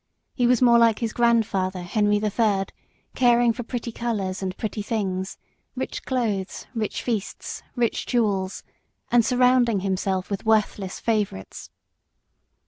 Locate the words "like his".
0.79-1.13